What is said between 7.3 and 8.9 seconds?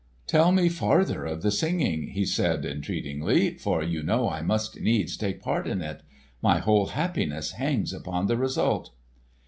hangs upon the result!"